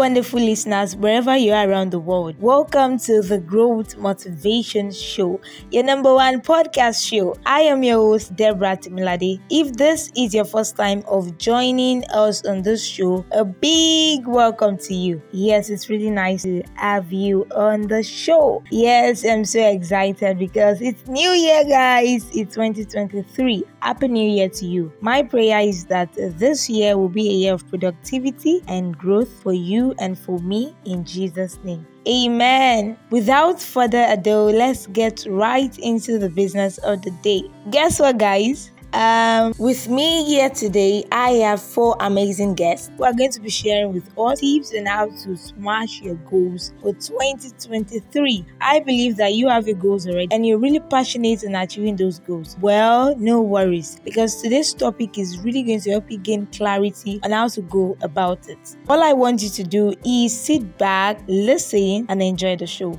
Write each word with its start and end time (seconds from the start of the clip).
wonderful 0.00 0.40
listeners, 0.40 0.96
wherever 0.96 1.36
you 1.36 1.52
are 1.52 1.68
around 1.68 1.90
the 1.90 1.98
world. 1.98 2.34
Welcome 2.40 2.96
to 3.00 3.20
the 3.20 3.36
Growth 3.36 3.98
Motivation 3.98 4.90
Show, 4.92 5.38
your 5.70 5.84
number 5.84 6.14
one 6.14 6.40
podcast 6.40 7.06
show. 7.06 7.36
I 7.44 7.60
am 7.60 7.82
your 7.82 7.98
host, 7.98 8.34
Deborah 8.34 8.78
Timilade. 8.78 9.38
If 9.50 9.74
this 9.74 10.10
is 10.16 10.32
your 10.32 10.46
first 10.46 10.74
time 10.74 11.04
of 11.06 11.36
joining 11.36 12.02
us 12.14 12.46
on 12.46 12.62
this 12.62 12.82
show, 12.82 13.26
a 13.32 13.44
big 13.44 14.26
welcome 14.26 14.78
to 14.78 14.94
you. 14.94 15.20
Yes, 15.32 15.68
it's 15.68 15.90
really 15.90 16.08
nice 16.08 16.44
to 16.44 16.62
have 16.76 17.12
you 17.12 17.46
on 17.54 17.82
the 17.82 18.02
show. 18.02 18.64
Yes, 18.70 19.22
I'm 19.26 19.44
so 19.44 19.68
excited 19.68 20.38
because 20.38 20.80
it's 20.80 21.06
New 21.08 21.30
Year, 21.32 21.62
guys. 21.64 22.24
It's 22.32 22.54
2023. 22.54 23.64
Happy 23.82 24.08
New 24.08 24.28
Year 24.28 24.48
to 24.48 24.66
you. 24.66 24.92
My 25.00 25.22
prayer 25.22 25.60
is 25.60 25.86
that 25.86 26.12
this 26.14 26.68
year 26.68 26.98
will 26.98 27.08
be 27.08 27.28
a 27.28 27.32
year 27.32 27.54
of 27.54 27.66
productivity 27.68 28.62
and 28.68 28.96
growth 28.96 29.30
for 29.42 29.52
you 29.52 29.94
and 29.98 30.18
for 30.18 30.38
me 30.40 30.74
in 30.84 31.04
Jesus' 31.04 31.58
name. 31.64 31.86
Amen. 32.06 32.98
Without 33.10 33.60
further 33.60 34.06
ado, 34.08 34.34
let's 34.34 34.86
get 34.86 35.26
right 35.28 35.78
into 35.78 36.18
the 36.18 36.28
business 36.28 36.78
of 36.78 37.02
the 37.02 37.10
day. 37.22 37.42
Guess 37.70 38.00
what, 38.00 38.18
guys? 38.18 38.70
Um, 38.92 39.54
with 39.56 39.88
me 39.88 40.24
here 40.24 40.50
today, 40.50 41.04
I 41.12 41.30
have 41.44 41.62
four 41.62 41.96
amazing 42.00 42.54
guests 42.54 42.90
who 42.96 43.04
are 43.04 43.12
going 43.12 43.30
to 43.30 43.40
be 43.40 43.48
sharing 43.48 43.92
with 43.92 44.18
us 44.18 44.40
tips 44.40 44.74
on 44.76 44.86
how 44.86 45.06
to 45.06 45.36
smash 45.36 46.00
your 46.00 46.16
goals 46.16 46.72
for 46.80 46.92
2023. 46.94 48.44
I 48.60 48.80
believe 48.80 49.16
that 49.18 49.34
you 49.34 49.48
have 49.48 49.68
your 49.68 49.76
goals 49.76 50.08
already 50.08 50.28
and 50.32 50.44
you're 50.44 50.58
really 50.58 50.80
passionate 50.80 51.44
in 51.44 51.54
achieving 51.54 51.94
those 51.94 52.18
goals. 52.18 52.56
Well, 52.60 53.14
no 53.16 53.40
worries 53.40 54.00
because 54.04 54.42
today's 54.42 54.74
topic 54.74 55.18
is 55.18 55.38
really 55.38 55.62
going 55.62 55.80
to 55.82 55.90
help 55.90 56.10
you 56.10 56.18
gain 56.18 56.46
clarity 56.46 57.20
on 57.22 57.30
how 57.30 57.46
to 57.46 57.62
go 57.62 57.96
about 58.02 58.48
it. 58.48 58.76
All 58.88 59.04
I 59.04 59.12
want 59.12 59.40
you 59.40 59.50
to 59.50 59.62
do 59.62 59.94
is 60.04 60.38
sit 60.38 60.78
back, 60.78 61.20
listen, 61.28 62.06
and 62.08 62.20
enjoy 62.20 62.56
the 62.56 62.66
show. 62.66 62.98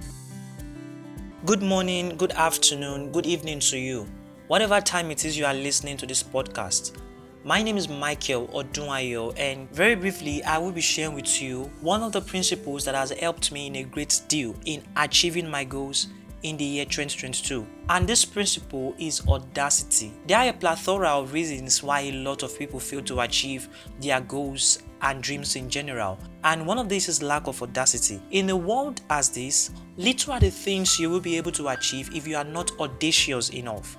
Good 1.45 1.61
morning, 1.61 2.15
good 2.15 2.31
afternoon, 2.31 3.11
good 3.11 3.25
evening 3.25 3.59
to 3.61 3.77
you 3.77 4.07
whatever 4.51 4.81
time 4.81 5.09
it 5.11 5.23
is 5.23 5.37
you 5.37 5.45
are 5.45 5.53
listening 5.53 5.95
to 5.95 6.05
this 6.05 6.21
podcast. 6.21 6.97
My 7.45 7.63
name 7.63 7.77
is 7.77 7.87
Michael 7.87 8.49
Odunayo, 8.49 9.33
and 9.39 9.71
very 9.71 9.95
briefly, 9.95 10.43
I 10.43 10.57
will 10.57 10.73
be 10.73 10.81
sharing 10.81 11.15
with 11.15 11.41
you 11.41 11.71
one 11.79 12.03
of 12.03 12.11
the 12.11 12.19
principles 12.19 12.83
that 12.83 12.93
has 12.93 13.11
helped 13.11 13.53
me 13.53 13.67
in 13.67 13.77
a 13.77 13.83
great 13.83 14.21
deal 14.27 14.53
in 14.65 14.83
achieving 14.97 15.49
my 15.49 15.63
goals 15.63 16.07
in 16.43 16.57
the 16.57 16.65
year 16.65 16.83
2022. 16.83 17.65
And 17.87 18.05
this 18.05 18.25
principle 18.25 18.93
is 18.99 19.25
audacity. 19.25 20.11
There 20.27 20.37
are 20.37 20.49
a 20.49 20.53
plethora 20.53 21.07
of 21.07 21.31
reasons 21.31 21.81
why 21.81 22.01
a 22.01 22.11
lot 22.11 22.43
of 22.43 22.59
people 22.59 22.81
fail 22.81 23.01
to 23.03 23.21
achieve 23.21 23.69
their 24.01 24.19
goals 24.19 24.83
and 25.01 25.23
dreams 25.23 25.55
in 25.55 25.69
general. 25.69 26.19
And 26.43 26.67
one 26.67 26.77
of 26.77 26.89
these 26.89 27.07
is 27.07 27.23
lack 27.23 27.47
of 27.47 27.61
audacity. 27.61 28.21
In 28.31 28.49
a 28.49 28.57
world 28.57 29.01
as 29.09 29.29
this, 29.29 29.71
little 29.97 30.33
are 30.33 30.39
the 30.39 30.51
things 30.51 30.99
you 30.99 31.09
will 31.09 31.19
be 31.19 31.37
able 31.37 31.51
to 31.53 31.69
achieve 31.69 32.13
if 32.13 32.27
you 32.27 32.35
are 32.35 32.43
not 32.43 32.71
audacious 32.79 33.49
enough. 33.49 33.97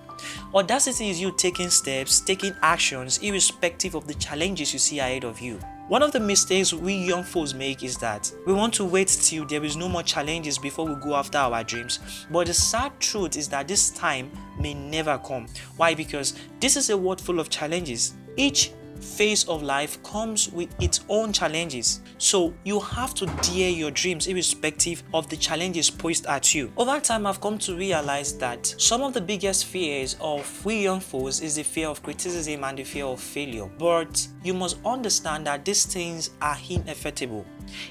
Audacity 0.54 1.10
is 1.10 1.20
you 1.20 1.32
taking 1.32 1.70
steps, 1.70 2.20
taking 2.20 2.54
actions, 2.62 3.18
irrespective 3.18 3.94
of 3.94 4.06
the 4.06 4.14
challenges 4.14 4.72
you 4.72 4.78
see 4.78 4.98
ahead 4.98 5.24
of 5.24 5.40
you. 5.40 5.58
One 5.88 6.02
of 6.02 6.12
the 6.12 6.20
mistakes 6.20 6.72
we 6.72 6.94
young 6.94 7.22
folks 7.22 7.52
make 7.52 7.82
is 7.82 7.98
that 7.98 8.32
we 8.46 8.52
want 8.52 8.72
to 8.74 8.84
wait 8.84 9.08
till 9.08 9.44
there 9.44 9.64
is 9.64 9.76
no 9.76 9.88
more 9.88 10.02
challenges 10.02 10.56
before 10.56 10.86
we 10.86 10.94
go 10.94 11.14
after 11.14 11.38
our 11.38 11.62
dreams. 11.64 11.98
But 12.30 12.46
the 12.46 12.54
sad 12.54 12.98
truth 12.98 13.36
is 13.36 13.48
that 13.48 13.68
this 13.68 13.90
time 13.90 14.30
may 14.58 14.74
never 14.74 15.18
come. 15.18 15.46
Why? 15.76 15.94
Because 15.94 16.34
this 16.60 16.76
is 16.76 16.88
a 16.90 16.96
world 16.96 17.20
full 17.20 17.40
of 17.40 17.50
challenges. 17.50 18.14
Each 18.36 18.70
phase 19.02 19.44
of 19.48 19.62
life 19.62 20.02
comes 20.02 20.50
with 20.50 20.74
its 20.80 21.00
own 21.08 21.32
challenges. 21.32 22.00
So 22.18 22.54
you 22.64 22.80
have 22.80 23.14
to 23.14 23.26
dare 23.42 23.70
your 23.70 23.90
dreams 23.90 24.26
irrespective 24.26 25.02
of 25.12 25.28
the 25.28 25.36
challenges 25.36 25.90
posed 25.90 26.26
at 26.26 26.54
you. 26.54 26.72
Over 26.76 27.00
time, 27.00 27.26
I've 27.26 27.40
come 27.40 27.58
to 27.58 27.76
realize 27.76 28.36
that 28.38 28.74
some 28.78 29.02
of 29.02 29.12
the 29.12 29.20
biggest 29.20 29.66
fears 29.66 30.16
of 30.20 30.64
we 30.64 30.82
young 30.84 31.00
folks 31.00 31.40
is 31.40 31.56
the 31.56 31.62
fear 31.62 31.88
of 31.88 32.02
criticism 32.02 32.64
and 32.64 32.78
the 32.78 32.84
fear 32.84 33.06
of 33.06 33.20
failure. 33.20 33.66
But 33.78 34.26
you 34.42 34.54
must 34.54 34.78
understand 34.84 35.46
that 35.46 35.64
these 35.64 35.84
things 35.84 36.30
are 36.40 36.56
inevitable. 36.68 37.44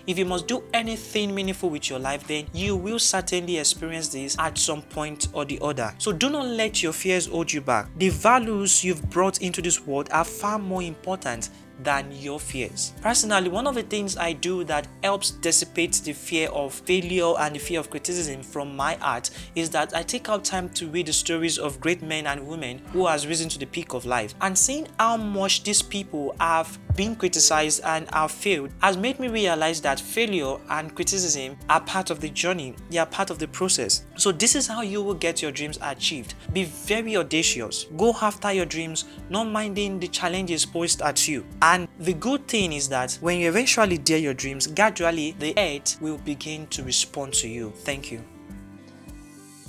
If 0.05 0.17
you 0.17 0.25
must 0.25 0.47
do 0.47 0.63
anything 0.73 1.33
meaningful 1.33 1.69
with 1.69 1.89
your 1.89 1.99
life, 1.99 2.27
then 2.27 2.45
you 2.53 2.75
will 2.75 2.99
certainly 2.99 3.57
experience 3.57 4.09
this 4.09 4.37
at 4.37 4.57
some 4.57 4.81
point 4.81 5.29
or 5.33 5.45
the 5.45 5.59
other. 5.61 5.93
So 5.97 6.11
do 6.11 6.29
not 6.29 6.45
let 6.45 6.83
your 6.83 6.93
fears 6.93 7.27
hold 7.27 7.51
you 7.51 7.61
back. 7.61 7.87
The 7.97 8.09
values 8.09 8.83
you've 8.83 9.09
brought 9.09 9.41
into 9.41 9.61
this 9.61 9.85
world 9.85 10.09
are 10.11 10.25
far 10.25 10.59
more 10.59 10.81
important 10.81 11.00
important 11.01 11.49
than 11.83 12.11
your 12.11 12.39
fears. 12.39 12.93
Personally, 13.01 13.49
one 13.49 13.67
of 13.67 13.75
the 13.75 13.83
things 13.83 14.17
I 14.17 14.33
do 14.33 14.63
that 14.65 14.87
helps 15.03 15.31
dissipate 15.31 15.93
the 16.03 16.13
fear 16.13 16.49
of 16.49 16.73
failure 16.73 17.33
and 17.39 17.55
the 17.55 17.59
fear 17.59 17.79
of 17.79 17.89
criticism 17.89 18.43
from 18.43 18.75
my 18.75 18.95
heart 18.95 19.29
is 19.55 19.69
that 19.71 19.95
I 19.95 20.03
take 20.03 20.29
out 20.29 20.43
time 20.43 20.69
to 20.69 20.87
read 20.87 21.07
the 21.07 21.13
stories 21.13 21.57
of 21.57 21.79
great 21.79 22.01
men 22.01 22.27
and 22.27 22.47
women 22.47 22.79
who 22.91 23.07
has 23.07 23.27
risen 23.27 23.49
to 23.49 23.59
the 23.59 23.65
peak 23.65 23.93
of 23.93 24.05
life 24.05 24.33
and 24.41 24.57
seeing 24.57 24.87
how 24.99 25.17
much 25.17 25.63
these 25.63 25.81
people 25.81 26.35
have 26.39 26.77
been 26.95 27.15
criticized 27.15 27.81
and 27.85 28.09
have 28.13 28.31
failed 28.31 28.71
has 28.81 28.97
made 28.97 29.19
me 29.19 29.27
realize 29.27 29.81
that 29.81 29.99
failure 29.99 30.57
and 30.69 30.93
criticism 30.95 31.57
are 31.69 31.81
part 31.81 32.09
of 32.09 32.19
the 32.19 32.29
journey, 32.29 32.75
they 32.89 32.97
are 32.97 33.05
part 33.05 33.29
of 33.29 33.39
the 33.39 33.47
process. 33.47 34.03
So, 34.17 34.31
this 34.31 34.55
is 34.55 34.67
how 34.67 34.81
you 34.81 35.01
will 35.01 35.13
get 35.13 35.41
your 35.41 35.51
dreams 35.51 35.79
achieved. 35.81 36.33
Be 36.53 36.65
very 36.65 37.17
audacious, 37.17 37.85
go 37.97 38.13
after 38.21 38.51
your 38.51 38.65
dreams, 38.65 39.05
not 39.29 39.47
minding 39.47 39.99
the 39.99 40.07
challenges 40.07 40.65
posed 40.65 41.01
at 41.01 41.27
you. 41.27 41.45
And 41.71 41.87
the 41.99 42.11
good 42.11 42.49
thing 42.49 42.73
is 42.73 42.89
that 42.89 43.17
when 43.21 43.39
you 43.39 43.47
eventually 43.47 43.97
dare 43.97 44.17
your 44.17 44.33
dreams, 44.33 44.67
gradually 44.67 45.31
the 45.39 45.53
earth 45.57 46.01
will 46.01 46.17
begin 46.17 46.67
to 46.67 46.83
respond 46.83 47.33
to 47.35 47.47
you. 47.47 47.71
Thank 47.71 48.11
you. 48.11 48.21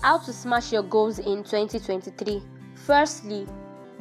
How 0.02 0.18
to 0.18 0.32
smash 0.32 0.72
your 0.72 0.82
goals 0.82 1.20
in 1.20 1.44
2023. 1.44 2.42
Firstly, 2.74 3.46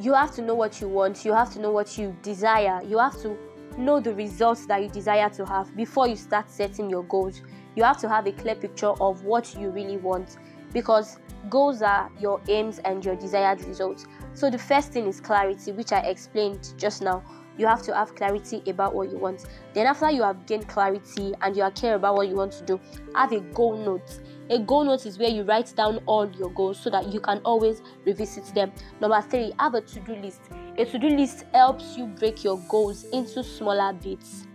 you 0.00 0.14
have 0.14 0.34
to 0.34 0.42
know 0.42 0.56
what 0.56 0.80
you 0.80 0.88
want, 0.88 1.24
you 1.24 1.32
have 1.32 1.52
to 1.52 1.60
know 1.60 1.70
what 1.70 1.96
you 1.96 2.16
desire, 2.22 2.82
you 2.82 2.98
have 2.98 3.22
to 3.22 3.38
know 3.78 4.00
the 4.00 4.12
results 4.14 4.66
that 4.66 4.82
you 4.82 4.88
desire 4.88 5.30
to 5.30 5.46
have 5.46 5.76
before 5.76 6.08
you 6.08 6.16
start 6.16 6.50
setting 6.50 6.90
your 6.90 7.04
goals. 7.04 7.40
You 7.76 7.84
have 7.84 7.98
to 7.98 8.08
have 8.08 8.26
a 8.26 8.32
clear 8.32 8.56
picture 8.56 9.00
of 9.00 9.22
what 9.22 9.54
you 9.54 9.70
really 9.70 9.98
want 9.98 10.38
because 10.72 11.18
goals 11.48 11.82
are 11.82 12.10
your 12.18 12.40
aims 12.48 12.80
and 12.80 13.04
your 13.04 13.14
desired 13.14 13.62
results. 13.62 14.06
So, 14.34 14.50
the 14.50 14.58
first 14.58 14.90
thing 14.90 15.06
is 15.06 15.20
clarity, 15.20 15.70
which 15.70 15.92
I 15.92 16.00
explained 16.00 16.74
just 16.76 17.00
now 17.00 17.22
you 17.58 17.66
have 17.66 17.82
to 17.82 17.94
have 17.94 18.14
clarity 18.14 18.62
about 18.66 18.94
what 18.94 19.10
you 19.10 19.18
want. 19.18 19.44
Then, 19.74 19.86
after 19.86 20.10
you 20.10 20.22
have 20.22 20.46
gained 20.46 20.68
clarity 20.68 21.34
and 21.42 21.56
you 21.56 21.62
are 21.62 21.70
clear 21.70 21.94
about 21.94 22.16
what 22.16 22.28
you 22.28 22.34
want 22.34 22.52
to 22.52 22.64
do, 22.64 22.80
have 23.14 23.32
a 23.32 23.40
goal 23.40 23.76
note. 23.76 24.20
A 24.50 24.58
goal 24.58 24.84
note 24.84 25.06
is 25.06 25.18
where 25.18 25.28
you 25.28 25.42
write 25.42 25.72
down 25.76 25.98
all 26.06 26.30
your 26.32 26.50
goals 26.50 26.78
so 26.78 26.90
that 26.90 27.12
you 27.12 27.20
can 27.20 27.40
always 27.44 27.82
revisit 28.04 28.46
them. 28.54 28.72
Number 29.00 29.20
three, 29.22 29.52
have 29.58 29.74
a 29.74 29.80
to 29.80 30.00
do 30.00 30.14
list. 30.16 30.40
A 30.78 30.84
to 30.84 30.98
do 30.98 31.08
list 31.08 31.44
helps 31.52 31.96
you 31.96 32.06
break 32.06 32.42
your 32.42 32.58
goals 32.68 33.04
into 33.04 33.42
smaller 33.44 33.92
bits. 33.92 34.46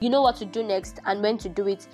You 0.00 0.10
know 0.10 0.22
what 0.22 0.36
to 0.36 0.44
do 0.44 0.62
next 0.62 1.00
and 1.06 1.22
when 1.22 1.38
to 1.38 1.48
do 1.48 1.68
it. 1.68 1.86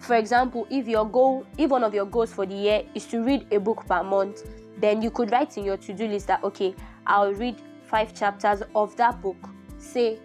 For 0.00 0.16
example, 0.16 0.66
if 0.70 0.86
your 0.86 1.08
goal, 1.08 1.44
if 1.58 1.70
one 1.70 1.82
of 1.82 1.92
your 1.92 2.06
goals 2.06 2.32
for 2.32 2.46
the 2.46 2.54
year 2.54 2.82
is 2.94 3.04
to 3.06 3.22
read 3.22 3.46
a 3.52 3.58
book 3.58 3.84
per 3.86 4.02
month, 4.02 4.48
then 4.78 5.02
you 5.02 5.10
could 5.10 5.32
write 5.32 5.58
in 5.58 5.64
your 5.64 5.76
to 5.76 5.92
do 5.92 6.06
list 6.06 6.28
that 6.28 6.42
okay, 6.44 6.74
I'll 7.06 7.34
read 7.34 7.60
five 7.82 8.14
chapters 8.14 8.62
of 8.74 8.96
that 8.96 9.20
book 9.20 9.36
say 9.78 10.18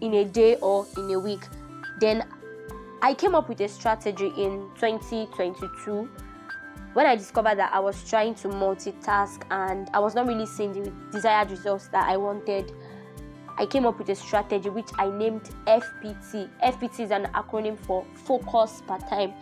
in 0.00 0.14
a 0.14 0.24
day 0.24 0.56
or 0.56 0.86
in 0.96 1.10
a 1.10 1.18
week. 1.18 1.42
Then 2.00 2.26
I 3.02 3.14
came 3.14 3.34
up 3.34 3.48
with 3.48 3.60
a 3.60 3.68
strategy 3.68 4.32
in 4.36 4.68
2022 4.76 6.08
when 6.92 7.06
I 7.06 7.16
discovered 7.16 7.56
that 7.56 7.72
I 7.72 7.80
was 7.80 8.08
trying 8.08 8.34
to 8.36 8.48
multitask 8.48 9.42
and 9.50 9.88
I 9.94 9.98
was 9.98 10.14
not 10.14 10.26
really 10.26 10.46
seeing 10.46 10.72
the 10.72 10.92
desired 11.10 11.50
results 11.50 11.88
that 11.88 12.08
I 12.08 12.16
wanted. 12.16 12.72
I 13.58 13.66
came 13.66 13.86
up 13.86 13.98
with 13.98 14.08
a 14.10 14.14
strategy 14.14 14.68
which 14.68 14.88
I 14.98 15.08
named 15.08 15.50
FPT. 15.66 16.48
FPT 16.62 17.00
is 17.00 17.10
an 17.10 17.24
acronym 17.34 17.78
for 17.78 18.04
focus 18.14 18.82
per 18.86 18.98
time. 18.98 19.32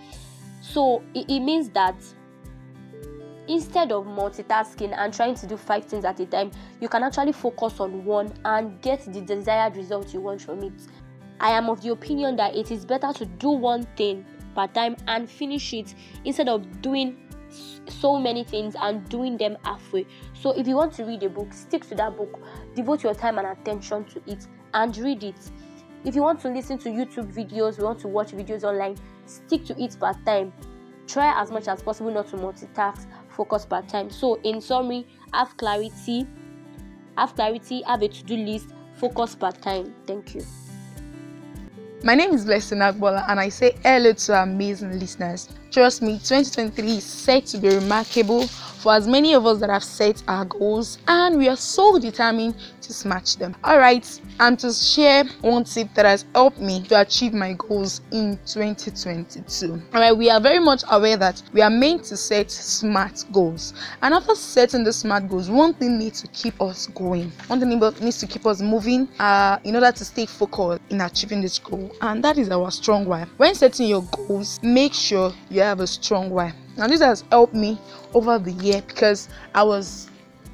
So 0.60 1.02
it, 1.14 1.28
it 1.28 1.40
means 1.40 1.70
that 1.70 1.96
instead 3.50 3.90
of 3.90 4.06
multitasking 4.06 4.96
and 4.96 5.12
trying 5.12 5.34
to 5.34 5.46
do 5.46 5.56
five 5.56 5.84
things 5.84 6.04
at 6.04 6.20
a 6.20 6.26
time, 6.26 6.52
you 6.80 6.88
can 6.88 7.02
actually 7.02 7.32
focus 7.32 7.80
on 7.80 8.04
one 8.04 8.32
and 8.44 8.80
get 8.80 9.00
the 9.12 9.20
desired 9.20 9.76
result 9.76 10.14
you 10.14 10.20
want 10.20 10.40
from 10.40 10.62
it. 10.62 10.72
I 11.40 11.50
am 11.50 11.68
of 11.68 11.82
the 11.82 11.90
opinion 11.90 12.36
that 12.36 12.54
it 12.54 12.70
is 12.70 12.84
better 12.84 13.12
to 13.12 13.26
do 13.26 13.50
one 13.50 13.86
thing 13.96 14.24
per 14.54 14.68
time 14.68 14.96
and 15.08 15.28
finish 15.28 15.72
it 15.74 15.94
instead 16.24 16.48
of 16.48 16.80
doing 16.80 17.16
so 17.88 18.20
many 18.20 18.44
things 18.44 18.76
and 18.80 19.08
doing 19.08 19.36
them 19.36 19.56
halfway. 19.64 20.06
So, 20.34 20.52
if 20.52 20.68
you 20.68 20.76
want 20.76 20.92
to 20.94 21.04
read 21.04 21.24
a 21.24 21.28
book, 21.28 21.52
stick 21.52 21.88
to 21.88 21.96
that 21.96 22.16
book, 22.16 22.40
devote 22.76 23.02
your 23.02 23.14
time 23.14 23.38
and 23.38 23.48
attention 23.48 24.04
to 24.04 24.22
it, 24.26 24.46
and 24.74 24.96
read 24.98 25.24
it. 25.24 25.50
If 26.04 26.14
you 26.14 26.22
want 26.22 26.40
to 26.40 26.48
listen 26.48 26.78
to 26.78 26.88
YouTube 26.88 27.32
videos, 27.32 27.78
you 27.78 27.84
want 27.84 27.98
to 28.00 28.08
watch 28.08 28.30
videos 28.30 28.62
online, 28.62 28.96
stick 29.26 29.64
to 29.64 29.82
it 29.82 29.96
per 29.98 30.12
time. 30.24 30.52
Try 31.08 31.40
as 31.40 31.50
much 31.50 31.66
as 31.66 31.82
possible 31.82 32.12
not 32.12 32.28
to 32.28 32.36
multitask, 32.36 33.06
focus 33.30 33.64
per 33.66 33.82
time. 33.82 34.10
So, 34.10 34.40
in 34.42 34.60
summary, 34.60 35.06
have 35.32 35.56
clarity, 35.56 36.26
have 37.16 37.34
clarity, 37.34 37.82
have 37.86 38.02
a 38.02 38.08
to 38.08 38.22
do 38.24 38.36
list, 38.36 38.68
focus 38.94 39.34
per 39.34 39.52
time. 39.52 39.94
Thank 40.06 40.34
you. 40.34 40.44
My 42.02 42.14
name 42.14 42.32
is 42.32 42.44
Blessing 42.44 42.78
Agbola, 42.78 43.24
and 43.28 43.38
I 43.38 43.50
say 43.50 43.76
hello 43.82 44.12
to 44.12 44.42
amazing 44.42 44.98
listeners. 44.98 45.48
Trust 45.70 46.02
me, 46.02 46.14
2023 46.14 46.96
is 46.96 47.04
set 47.04 47.46
to 47.46 47.58
be 47.58 47.68
remarkable 47.68 48.48
for 48.80 48.94
as 48.94 49.06
many 49.06 49.34
of 49.34 49.46
us 49.46 49.60
that 49.60 49.68
have 49.68 49.84
set 49.84 50.22
our 50.26 50.44
goals, 50.46 50.98
and 51.06 51.36
we 51.36 51.48
are 51.48 51.56
so 51.56 51.98
determined 51.98 52.54
to 52.80 52.92
smash 52.94 53.34
them. 53.34 53.54
All 53.62 53.78
right, 53.78 54.20
and 54.40 54.58
to 54.58 54.72
share 54.72 55.24
one 55.42 55.64
tip 55.64 55.92
that 55.94 56.06
has 56.06 56.24
helped 56.34 56.58
me 56.58 56.82
to 56.84 57.00
achieve 57.00 57.34
my 57.34 57.52
goals 57.52 58.00
in 58.10 58.38
2022. 58.46 59.82
All 59.92 60.00
right, 60.00 60.16
we 60.16 60.30
are 60.30 60.40
very 60.40 60.58
much 60.58 60.82
aware 60.90 61.18
that 61.18 61.42
we 61.52 61.60
are 61.60 61.70
meant 61.70 62.04
to 62.04 62.16
set 62.16 62.50
smart 62.50 63.24
goals, 63.32 63.74
and 64.02 64.14
after 64.14 64.34
setting 64.34 64.82
the 64.82 64.92
smart 64.92 65.28
goals, 65.28 65.50
one 65.50 65.74
thing 65.74 65.98
needs 65.98 66.22
to 66.22 66.28
keep 66.28 66.60
us 66.60 66.86
going. 66.88 67.30
One 67.48 67.60
thing 67.60 67.68
needs 68.00 68.18
to 68.18 68.26
keep 68.26 68.46
us 68.46 68.62
moving 68.62 69.08
uh, 69.18 69.58
in 69.64 69.74
order 69.74 69.92
to 69.92 70.04
stay 70.04 70.24
focused 70.24 70.80
in 70.88 71.02
achieving 71.02 71.42
this 71.42 71.58
goal, 71.58 71.92
and 72.00 72.24
that 72.24 72.38
is 72.38 72.50
our 72.50 72.70
strong 72.70 73.04
why. 73.04 73.26
When 73.36 73.54
setting 73.54 73.88
your 73.88 74.02
goals, 74.02 74.58
make 74.62 74.94
sure 74.94 75.32
you 75.50 75.59
you 75.60 75.66
have 75.66 75.80
a 75.80 75.86
strong 75.86 76.30
why. 76.30 76.54
Now, 76.78 76.86
this 76.88 77.00
has 77.02 77.22
helped 77.30 77.54
me 77.54 77.78
over 78.14 78.38
the 78.38 78.52
year 78.52 78.82
because 78.86 79.28
I 79.54 79.62
was 79.62 80.08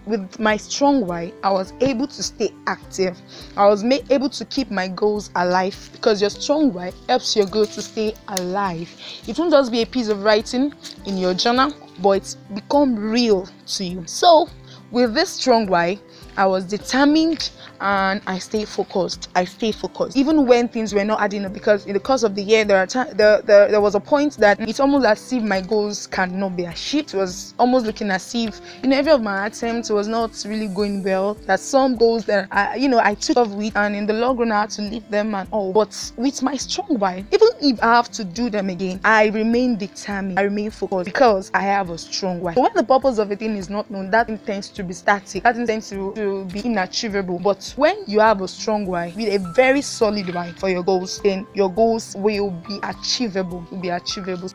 with 0.04 0.38
my 0.38 0.56
strong 0.56 1.06
why, 1.06 1.32
I 1.42 1.50
was 1.50 1.72
able 1.80 2.06
to 2.06 2.22
stay 2.22 2.52
active. 2.66 3.16
I 3.56 3.66
was 3.66 3.82
ma- 3.82 4.06
able 4.10 4.28
to 4.30 4.44
keep 4.44 4.70
my 4.70 4.88
goals 4.88 5.30
alive 5.34 5.90
because 5.92 6.20
your 6.20 6.30
strong 6.30 6.72
why 6.72 6.92
helps 7.08 7.34
your 7.36 7.46
goals 7.46 7.74
to 7.74 7.82
stay 7.82 8.14
alive. 8.28 8.88
It 9.26 9.38
won't 9.38 9.52
just 9.52 9.72
be 9.72 9.82
a 9.82 9.86
piece 9.86 10.08
of 10.08 10.22
writing 10.22 10.72
in 11.06 11.18
your 11.18 11.34
journal, 11.34 11.72
but 12.00 12.10
it's 12.10 12.34
become 12.54 12.96
real 12.96 13.48
to 13.66 13.84
you. 13.84 14.04
So, 14.06 14.48
with 14.90 15.14
this 15.14 15.30
strong 15.30 15.66
why, 15.66 15.98
I 16.36 16.46
was 16.46 16.64
determined 16.64 17.50
and 17.80 18.20
I 18.26 18.38
stay 18.38 18.64
focused. 18.64 19.28
I 19.34 19.44
stay 19.44 19.72
focused 19.72 20.16
even 20.16 20.46
when 20.46 20.68
things 20.68 20.94
were 20.94 21.04
not 21.04 21.20
adding 21.20 21.44
up 21.44 21.52
because 21.52 21.86
in 21.86 21.94
the 21.94 22.00
course 22.00 22.22
of 22.22 22.34
the 22.34 22.42
year 22.42 22.64
there 22.64 22.78
are 22.78 22.86
t- 22.86 23.12
there, 23.14 23.80
was 23.80 23.94
a 23.94 24.00
point 24.00 24.36
that 24.38 24.58
it's 24.60 24.80
almost 24.80 25.06
as 25.06 25.32
if 25.32 25.42
my 25.42 25.60
goals 25.60 26.06
cannot 26.06 26.56
be 26.56 26.64
achieved. 26.64 27.14
It 27.14 27.16
was 27.16 27.54
almost 27.58 27.86
looking 27.86 28.10
as 28.10 28.34
if 28.34 28.60
you 28.82 28.88
know 28.88 28.96
every 28.96 29.12
of 29.12 29.22
my 29.22 29.46
attempts 29.46 29.90
was 29.90 30.08
not 30.08 30.44
really 30.46 30.68
going 30.68 31.02
well. 31.02 31.34
That 31.46 31.60
some 31.60 31.96
goals 31.96 32.24
that 32.26 32.48
I 32.50 32.76
you 32.76 32.88
know 32.88 33.00
I 33.02 33.14
took 33.14 33.36
off 33.36 33.48
with 33.48 33.76
and 33.76 33.94
in 33.94 34.06
the 34.06 34.12
long 34.12 34.36
run 34.36 34.52
I 34.52 34.62
had 34.62 34.70
to 34.70 34.82
leave 34.82 35.08
them 35.10 35.34
and 35.34 35.48
all. 35.50 35.72
But 35.72 36.12
with 36.16 36.42
my 36.42 36.56
strong 36.56 36.98
why, 36.98 37.24
even 37.32 37.48
if 37.60 37.82
I 37.82 37.94
have 37.94 38.10
to 38.12 38.24
do 38.24 38.50
them 38.50 38.70
again, 38.70 39.00
I 39.04 39.26
remain 39.26 39.76
determined. 39.76 40.38
I 40.38 40.42
remain 40.42 40.70
focused 40.70 41.06
because 41.06 41.50
I 41.54 41.60
have 41.60 41.90
a 41.90 41.98
strong 41.98 42.40
why. 42.40 42.54
When 42.54 42.72
the 42.74 42.84
purpose 42.84 43.18
of 43.18 43.30
a 43.30 43.36
thing 43.36 43.56
is 43.56 43.68
not 43.68 43.90
known, 43.90 44.10
that 44.10 44.26
thing 44.26 44.38
tends 44.38 44.68
to 44.70 44.82
be 44.82 44.94
static. 44.94 45.42
That 45.42 45.56
intends 45.56 45.90
to, 45.90 46.12
to 46.14 46.44
be 46.46 46.62
inachievable. 46.62 47.42
But 47.42 47.65
when 47.74 47.96
you 48.06 48.20
have 48.20 48.40
a 48.40 48.48
strong 48.48 48.86
why 48.86 49.12
with 49.16 49.28
a 49.28 49.38
very 49.54 49.82
solid 49.82 50.32
why 50.34 50.52
for 50.52 50.68
your 50.68 50.82
goals, 50.82 51.20
then 51.22 51.46
your 51.54 51.70
goals 51.70 52.14
will 52.16 52.50
be 52.68 52.78
achievable. 52.82 53.66
Will 53.70 53.80
be 53.80 53.88
achievable. 53.88 54.50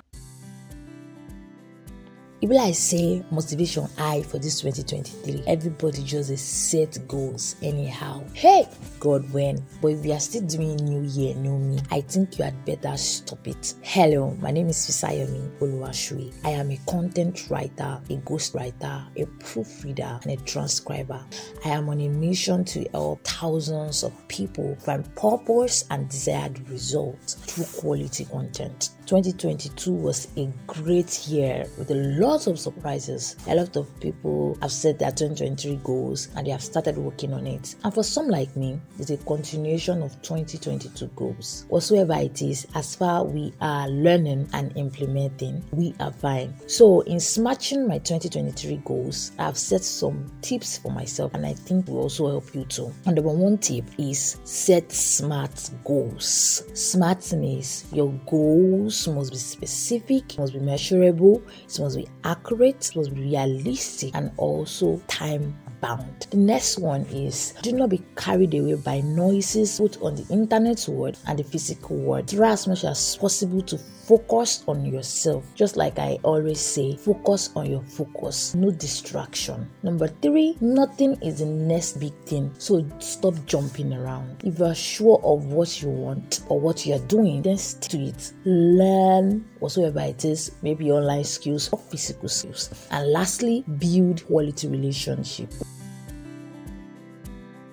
E 2.43 2.47
be 2.47 2.55
like 2.55 2.73
say 2.73 3.23
motivation 3.29 3.88
high 3.97 4.23
for 4.23 4.39
this 4.39 4.61
2023 4.61 5.43
everybody 5.45 6.01
just 6.01 6.35
set 6.38 6.97
goals 7.07 7.55
anyhow. 7.61 8.23
Hey 8.33 8.67
god 8.99 9.31
when 9.31 9.63
but 9.79 9.89
if 9.89 10.03
you 10.03 10.13
are 10.13 10.19
still 10.19 10.41
doing 10.41 10.75
new 10.77 11.03
year 11.03 11.35
new 11.35 11.59
me. 11.59 11.79
I 11.91 12.01
think 12.01 12.39
you 12.39 12.45
had 12.45 12.65
better 12.65 12.97
stop 12.97 13.47
it. 13.47 13.75
Hello 13.83 14.35
my 14.41 14.49
name 14.49 14.69
is 14.69 14.88
fisayomi 14.88 15.51
oluwashui 15.59 16.33
i 16.43 16.49
am 16.49 16.71
a 16.71 16.77
content 16.88 17.47
writer 17.51 18.01
a 18.09 18.15
ghost 18.15 18.55
writer 18.55 19.05
a 19.17 19.25
proofreader 19.39 20.19
and 20.23 20.31
a 20.31 20.38
transcriber. 20.43 21.23
I 21.63 21.69
am 21.69 21.89
on 21.89 22.01
a 22.01 22.09
mission 22.09 22.65
to 22.65 22.89
help 22.91 23.23
thousands 23.23 24.03
of 24.03 24.13
people 24.29 24.75
find 24.77 25.03
purpose 25.15 25.85
and 25.91 26.09
desired 26.09 26.67
results 26.69 27.35
through 27.35 27.65
quality 27.79 28.25
content 28.25 28.89
2022 29.12 29.92
was 29.92 30.30
a 30.38 30.50
great 30.68 31.28
year 31.28 31.66
with 31.78 31.92
a 31.92 31.96
lot 31.96 32.48
of 32.48 32.58
surprises. 32.58 33.36
A 33.50 33.56
lot 33.56 33.75
of 33.75 34.00
people 34.00 34.58
have 34.62 34.72
set 34.72 35.00
their 35.00 35.12
2023 35.12 35.81
goals 35.84 36.30
and 36.38 36.48
they 36.48 36.52
have 36.52 36.63
started 36.63 36.98
working 36.98 37.34
on 37.34 37.46
it. 37.46 37.75
And 37.84 37.94
for 37.94 38.04
some 38.04 38.30
like 38.30 38.56
me, 38.56 38.80
it's 39.00 39.10
a 39.10 39.18
continuation 39.18 40.02
of 40.02 40.13
2022 40.22 41.08
goals. 41.08 41.66
Whatsoever 41.68 42.13
it 42.22 42.42
is, 42.42 42.66
as 42.74 42.96
far 42.96 43.25
we 43.25 43.52
are 43.60 43.90
learning 43.90 44.48
and 44.54 44.72
implementing, 44.78 45.62
we 45.74 45.94
are 46.00 46.13
fine. 46.13 46.54
So, 46.68 47.02
in 47.02 47.19
smashing 47.19 47.86
my 47.86 47.98
2023 47.98 48.78
goals, 48.86 49.34
I've 49.38 49.58
set 49.58 49.84
some 49.84 50.31
tips 50.42 50.78
for 50.78 50.90
myself 50.90 51.34
and 51.34 51.46
I 51.46 51.52
think 51.52 51.90
will 51.90 52.04
also 52.04 52.30
help 52.30 52.56
you 52.56 52.63
too. 52.63 52.94
And 53.06 53.18
the 53.18 53.24
one 53.24 53.58
tip 53.58 53.84
is 53.98 54.38
set 54.46 54.90
smart 54.90 55.69
goals. 55.84 56.63
Smart 56.74 57.30
means 57.34 57.84
your 57.92 58.13
goals 58.25 59.00
must 59.07 59.31
be 59.31 59.38
specific, 59.38 60.38
must 60.38 60.53
be 60.53 60.59
measurable, 60.59 61.42
it 61.63 61.80
must 61.80 61.98
be 61.98 62.07
accurate, 62.24 62.89
it 62.89 62.95
must 62.95 63.13
be 63.13 63.21
realistic, 63.21 64.15
and 64.15 64.31
also 64.38 65.01
time 65.07 65.57
bound. 65.81 66.28
The 66.31 66.38
next 66.38 66.78
one 66.80 67.01
is 67.06 67.54
do 67.62 67.74
not 67.74 67.89
be 67.89 68.01
carried 68.16 68.54
away 68.54 68.75
by 68.75 69.01
noises 69.01 69.80
both 69.80 70.01
on 70.01 70.16
the 70.16 70.25
internet 70.31 70.88
world 70.88 71.18
and 71.28 71.39
the 71.39 71.44
physical 71.44 71.98
world. 71.98 72.28
Try 72.28 72.51
as 72.51 72.68
much 72.68 72.83
as 72.86 73.18
possible 73.18 73.62
to 73.63 73.78
focus 73.78 74.63
on 74.68 74.86
yourself. 74.86 75.44
Just 75.56 75.78
like 75.78 75.98
I 75.98 76.18
always 76.24 76.60
say, 76.60 76.98
focus 76.98 77.50
on 77.56 77.69
your 77.69 77.81
focus, 77.81 78.54
no 78.56 78.72
distraction. 78.72 79.69
Number 79.83 80.07
three, 80.07 80.57
nothing 80.60 81.13
is 81.22 81.39
the 81.39 81.45
next 81.45 82.00
big 82.00 82.13
thing, 82.25 82.51
so 82.57 82.86
stop 83.00 83.36
jumping 83.45 83.94
around. 83.94 84.42
If 84.44 84.60
you 84.60 84.66
are 84.66 84.75
sure 84.75 85.22
of 85.24 85.45
what 85.45 85.81
you 85.81 85.89
want 85.89 86.42
or 86.50 86.60
what 86.60 86.86
you 86.86 86.95
are 86.95 87.07
doing, 87.07 87.42
then 87.42 87.57
stick 87.57 87.92
to 87.92 87.98
it. 88.00 88.34
Learn 88.45 89.45
whatsoever 89.60 90.01
it 90.01 90.25
is, 90.25 90.51
maybe 90.62 90.92
online 90.92 91.24
skills 91.24 91.69
or 91.72 91.80
physical 91.80 92.29
skills. 92.29 92.88
And 92.91 93.12
lastly, 93.12 93.63
build 93.79 94.25
quality 94.25 94.67
relationship. 94.67 95.51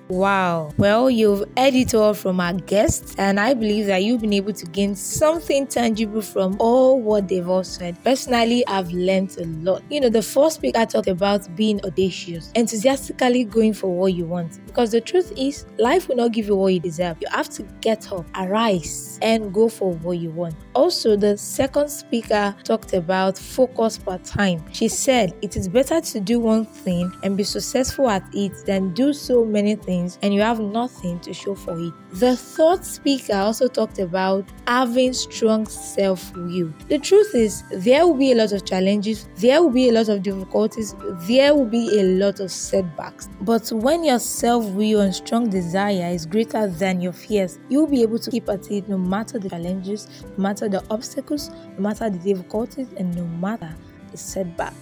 Wow. 0.09 0.73
Well, 0.79 1.11
you've 1.11 1.41
heard 1.55 1.75
it 1.75 1.95
all 1.95 2.15
from 2.15 2.41
our 2.41 2.55
guests, 2.55 3.15
and 3.19 3.39
I 3.39 3.53
believe 3.53 3.87
that 3.87 4.03
you've 4.03 4.23
been 4.23 4.33
able 4.33 4.55
to 4.55 4.65
gain 4.65 4.95
something 4.95 5.67
tangible 5.67 6.23
from 6.23 6.57
all 6.59 6.99
what 6.99 7.29
they've 7.29 7.47
all 7.47 7.63
said. 7.63 8.03
Personally, 8.03 8.67
I've 8.67 8.91
learned 8.91 9.37
a 9.39 9.45
lot. 9.45 9.83
You 9.91 10.01
know, 10.01 10.09
the 10.09 10.23
first 10.23 10.57
speaker 10.57 10.87
talked 10.87 11.09
about 11.09 11.55
being 11.57 11.85
audacious, 11.85 12.51
enthusiastically 12.55 13.45
going 13.45 13.75
for 13.75 13.95
what 13.95 14.15
you 14.15 14.25
want. 14.25 14.65
Because 14.65 14.93
the 14.93 15.03
truth 15.03 15.31
is, 15.37 15.67
life 15.77 16.09
will 16.09 16.17
not 16.17 16.33
give 16.33 16.47
you 16.47 16.57
what 16.57 16.73
you 16.73 16.81
deserve. 16.81 17.19
You 17.21 17.29
have 17.31 17.51
to 17.51 17.63
get 17.83 18.11
up, 18.11 18.25
arise, 18.35 19.19
and 19.21 19.53
go 19.53 19.69
for 19.69 19.93
what 19.93 20.19
you 20.19 20.31
want. 20.31 20.55
Also, 20.75 21.17
the 21.17 21.37
second 21.37 21.91
speaker 21.91 22.57
talked 22.65 22.95
about 22.95 23.37
focus 23.37 23.99
per 23.99 24.17
time. 24.19 24.65
She 24.73 24.89
said 24.89 25.35
it 25.43 25.55
is 25.55 25.69
better 25.69 26.01
to 26.01 26.21
do 26.21 26.41
one 26.41 26.65
thing 26.65 27.13
and 27.23 27.37
be 27.37 27.45
successful 27.45 28.09
at 28.09 28.25
it 28.33 28.53
than 28.65 28.95
do 28.95 29.13
so 29.13 29.45
many 29.45 29.75
things 29.77 29.98
and 30.23 30.35
you 30.35 30.41
have 30.41 30.61
nothing 30.61 31.19
to 31.21 31.33
show 31.33 31.55
for 31.55 31.79
it. 31.79 31.93
The 32.13 32.37
third 32.37 32.85
speaker 32.85 33.35
also 33.35 33.69
talked 33.69 33.99
about 33.99 34.45
having 34.67 35.13
strong 35.13 35.67
self 35.67 36.35
will. 36.37 36.73
The 36.89 36.99
truth 36.99 37.35
is, 37.35 37.63
there 37.71 38.07
will 38.07 38.15
be 38.15 38.33
a 38.33 38.35
lot 38.35 38.53
of 38.53 38.65
challenges, 38.65 39.29
there 39.37 39.63
will 39.63 39.71
be 39.71 39.89
a 39.89 39.93
lot 39.93 40.09
of 40.09 40.23
difficulties, 40.23 40.95
there 41.27 41.55
will 41.55 41.67
be 41.67 42.01
a 42.01 42.03
lot 42.03 42.41
of 42.41 42.51
setbacks. 42.51 43.29
But 43.41 43.71
when 43.73 44.05
your 44.05 44.19
self 44.19 44.65
will 44.67 45.01
and 45.01 45.15
strong 45.15 45.51
desire 45.51 46.13
is 46.13 46.27
greater 46.27 46.67
than 46.67 47.01
your 47.01 47.13
fears, 47.13 47.59
you'll 47.69 47.87
be 47.87 48.03
able 48.03 48.19
to 48.19 48.31
keep 48.31 48.49
at 48.49 48.71
it 48.71 48.89
no 48.89 48.99
matter 48.99 49.39
the 49.39 49.51
challenges, 49.51 50.09
no 50.37 50.43
matter 50.43 50.69
the 50.69 50.85
obstacles, 50.91 51.51
no 51.77 51.81
matter 51.81 52.11
the 52.11 52.19
difficulties, 52.19 52.89
and 52.97 53.15
no 53.17 53.25
matter 53.25 53.75
the 54.11 54.17
setback. 54.17 54.75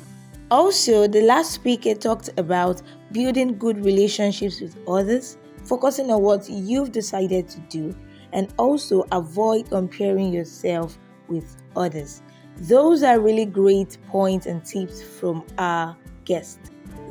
Also, 0.48 1.08
the 1.08 1.22
last 1.22 1.50
speaker 1.50 1.92
talked 1.92 2.30
about 2.38 2.80
building 3.12 3.58
good 3.58 3.84
relationships 3.84 4.60
with 4.60 4.76
others, 4.88 5.38
focusing 5.64 6.10
on 6.10 6.22
what 6.22 6.48
you've 6.48 6.92
decided 6.92 7.48
to 7.48 7.60
do, 7.68 7.94
and 8.32 8.52
also 8.58 9.04
avoid 9.12 9.68
comparing 9.70 10.32
yourself 10.32 10.98
with 11.28 11.56
others. 11.76 12.22
Those 12.58 13.02
are 13.02 13.20
really 13.20 13.44
great 13.44 13.98
points 14.08 14.46
and 14.46 14.64
tips 14.64 15.02
from 15.02 15.44
our 15.58 15.96
guest. 16.24 16.58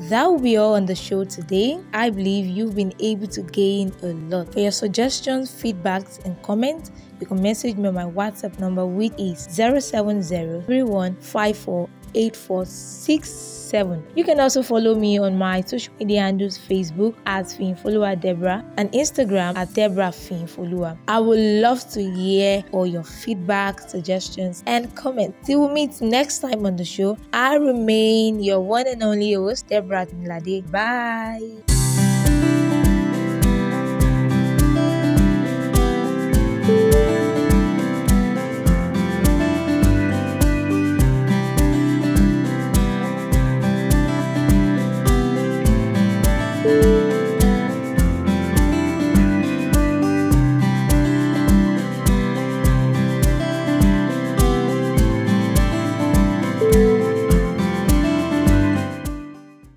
That 0.10 0.26
will 0.26 0.40
be 0.40 0.58
all 0.58 0.74
on 0.74 0.86
the 0.86 0.96
show 0.96 1.24
today. 1.24 1.80
I 1.94 2.10
believe 2.10 2.46
you've 2.48 2.76
been 2.76 2.94
able 3.00 3.28
to 3.28 3.42
gain 3.42 3.94
a 4.04 4.08
lot. 4.08 4.52
For 4.52 4.60
your 4.60 4.72
suggestions, 4.72 5.50
feedbacks, 5.50 6.24
and 6.26 6.42
comments, 6.42 6.92
you 7.22 7.28
can 7.28 7.42
message 7.42 7.78
me 7.78 7.88
on 7.88 7.94
my 7.94 8.04
WhatsApp 8.04 8.60
number, 8.60 8.86
which 8.86 9.14
is 9.18 9.48
070 9.50 10.64
8467. 12.16 14.04
You 14.16 14.24
can 14.24 14.40
also 14.40 14.64
follow 14.64 14.96
me 14.96 15.18
on 15.20 15.38
my 15.38 15.62
social 15.62 15.94
media 16.00 16.22
handles 16.22 16.58
Facebook 16.58 17.16
at 17.26 17.46
Finfolua 17.46 18.20
Deborah 18.20 18.64
and 18.78 18.92
Instagram 18.92 19.56
at 19.58 19.74
Deborah 19.74 20.12
Finfolua. 20.12 20.98
I 21.08 21.20
would 21.20 21.40
love 21.40 21.88
to 21.92 22.02
hear 22.02 22.64
all 22.72 22.86
your 22.88 23.04
feedback, 23.04 23.82
suggestions, 23.82 24.64
and 24.66 24.96
comments. 24.96 25.36
Till 25.46 25.68
we 25.68 25.74
meet 25.74 26.00
next 26.02 26.40
time 26.40 26.66
on 26.66 26.76
the 26.78 26.86
show, 26.86 27.18
I 27.34 27.56
remain 27.56 28.42
your 28.42 28.62
one 28.62 28.88
and 28.88 29.04
only 29.04 29.34
host, 29.34 29.68
Deborah 29.68 30.08
Milade. 30.08 30.72
Bye. 30.72 31.75